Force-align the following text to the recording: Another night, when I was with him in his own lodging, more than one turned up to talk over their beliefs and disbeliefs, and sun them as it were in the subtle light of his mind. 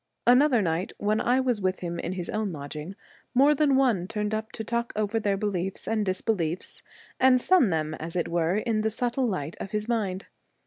Another 0.25 0.63
night, 0.63 0.93
when 0.97 1.21
I 1.21 1.39
was 1.39 1.61
with 1.61 1.81
him 1.81 1.99
in 1.99 2.13
his 2.13 2.27
own 2.27 2.51
lodging, 2.51 2.95
more 3.35 3.53
than 3.53 3.75
one 3.75 4.07
turned 4.07 4.33
up 4.33 4.51
to 4.53 4.63
talk 4.63 4.91
over 4.95 5.19
their 5.19 5.37
beliefs 5.37 5.87
and 5.87 6.03
disbeliefs, 6.03 6.81
and 7.19 7.39
sun 7.39 7.69
them 7.69 7.93
as 7.93 8.15
it 8.15 8.27
were 8.27 8.55
in 8.57 8.81
the 8.81 8.89
subtle 8.89 9.27
light 9.27 9.55
of 9.59 9.69
his 9.69 9.87
mind. 9.87 10.25